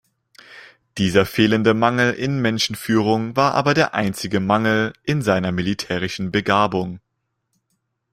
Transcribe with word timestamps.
Dieser 0.97 1.27
fehlende 1.27 1.75
Mangel 1.75 2.13
in 2.13 2.41
Menschenführung 2.41 3.35
war 3.35 3.53
aber 3.53 3.75
der 3.75 3.93
einzige 3.93 4.39
Mangel 4.39 4.93
in 5.03 5.21
seiner 5.21 5.51
militärischen 5.51 6.31
Begabung. 6.31 6.99